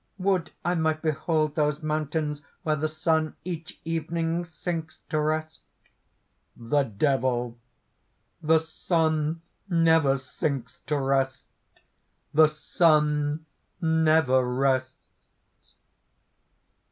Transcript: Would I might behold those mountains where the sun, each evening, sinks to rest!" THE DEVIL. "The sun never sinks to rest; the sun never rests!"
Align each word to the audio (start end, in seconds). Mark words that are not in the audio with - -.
Would 0.17 0.49
I 0.65 0.73
might 0.73 1.03
behold 1.03 1.53
those 1.53 1.83
mountains 1.83 2.41
where 2.63 2.75
the 2.75 2.89
sun, 2.89 3.35
each 3.45 3.79
evening, 3.85 4.45
sinks 4.45 4.97
to 5.09 5.19
rest!" 5.19 5.59
THE 6.57 6.81
DEVIL. 6.81 7.59
"The 8.41 8.57
sun 8.57 9.43
never 9.69 10.17
sinks 10.17 10.79
to 10.87 10.97
rest; 10.99 11.45
the 12.33 12.47
sun 12.47 13.45
never 13.79 14.43
rests!" 14.51 14.95